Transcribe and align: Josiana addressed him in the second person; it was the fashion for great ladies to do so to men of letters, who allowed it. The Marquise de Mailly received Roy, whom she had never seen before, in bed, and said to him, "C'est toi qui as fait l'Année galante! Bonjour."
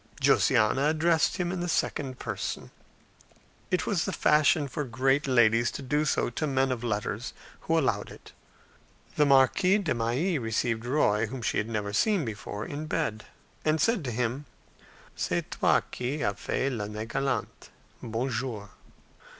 Josiana 0.19 0.89
addressed 0.89 1.37
him 1.37 1.51
in 1.51 1.59
the 1.59 1.69
second 1.69 2.17
person; 2.17 2.71
it 3.69 3.85
was 3.85 4.05
the 4.05 4.11
fashion 4.11 4.67
for 4.67 4.83
great 4.83 5.27
ladies 5.27 5.69
to 5.69 5.83
do 5.83 6.05
so 6.05 6.31
to 6.31 6.47
men 6.47 6.71
of 6.71 6.83
letters, 6.83 7.33
who 7.59 7.77
allowed 7.77 8.09
it. 8.09 8.31
The 9.15 9.27
Marquise 9.27 9.83
de 9.83 9.93
Mailly 9.93 10.39
received 10.39 10.87
Roy, 10.87 11.27
whom 11.27 11.43
she 11.43 11.59
had 11.59 11.69
never 11.69 11.93
seen 11.93 12.25
before, 12.25 12.65
in 12.65 12.87
bed, 12.87 13.25
and 13.63 13.79
said 13.79 14.03
to 14.05 14.11
him, 14.11 14.45
"C'est 15.15 15.51
toi 15.51 15.81
qui 15.91 16.23
as 16.23 16.33
fait 16.39 16.71
l'Année 16.71 17.07
galante! 17.07 17.69
Bonjour." 18.01 18.71